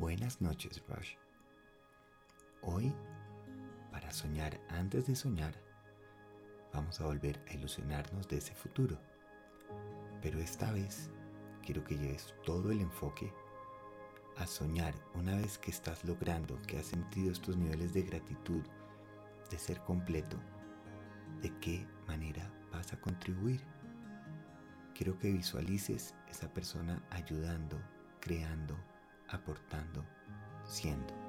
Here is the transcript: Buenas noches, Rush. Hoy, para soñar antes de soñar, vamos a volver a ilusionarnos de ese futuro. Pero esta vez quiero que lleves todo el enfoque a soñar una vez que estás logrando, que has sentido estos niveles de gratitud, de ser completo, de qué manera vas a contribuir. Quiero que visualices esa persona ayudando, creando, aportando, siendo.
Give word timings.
Buenas 0.00 0.40
noches, 0.40 0.82
Rush. 0.88 1.16
Hoy, 2.62 2.90
para 3.92 4.10
soñar 4.10 4.58
antes 4.70 5.06
de 5.06 5.14
soñar, 5.14 5.52
vamos 6.72 6.98
a 7.02 7.04
volver 7.04 7.38
a 7.46 7.52
ilusionarnos 7.52 8.26
de 8.26 8.38
ese 8.38 8.54
futuro. 8.54 8.98
Pero 10.22 10.38
esta 10.38 10.72
vez 10.72 11.10
quiero 11.62 11.84
que 11.84 11.98
lleves 11.98 12.34
todo 12.46 12.72
el 12.72 12.80
enfoque 12.80 13.30
a 14.38 14.46
soñar 14.46 14.94
una 15.12 15.36
vez 15.36 15.58
que 15.58 15.70
estás 15.70 16.02
logrando, 16.02 16.56
que 16.62 16.78
has 16.78 16.86
sentido 16.86 17.30
estos 17.30 17.58
niveles 17.58 17.92
de 17.92 18.00
gratitud, 18.00 18.62
de 19.50 19.58
ser 19.58 19.80
completo, 19.80 20.38
de 21.42 21.54
qué 21.58 21.86
manera 22.08 22.50
vas 22.72 22.90
a 22.94 23.00
contribuir. 23.02 23.62
Quiero 24.94 25.18
que 25.18 25.30
visualices 25.30 26.14
esa 26.26 26.48
persona 26.48 27.06
ayudando, 27.10 27.78
creando, 28.18 28.78
aportando, 29.32 30.04
siendo. 30.64 31.19